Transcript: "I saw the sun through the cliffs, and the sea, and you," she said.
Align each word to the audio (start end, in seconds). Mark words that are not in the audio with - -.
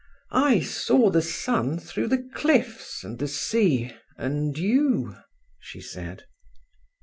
"I 0.31 0.61
saw 0.61 1.11
the 1.11 1.21
sun 1.21 1.77
through 1.77 2.07
the 2.07 2.27
cliffs, 2.33 3.03
and 3.03 3.19
the 3.19 3.27
sea, 3.27 3.91
and 4.17 4.57
you," 4.57 5.15
she 5.59 5.79
said. 5.79 6.25